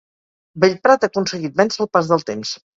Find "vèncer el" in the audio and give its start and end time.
1.63-1.93